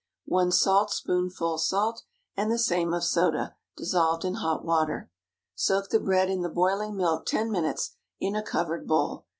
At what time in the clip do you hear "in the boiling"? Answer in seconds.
6.27-6.97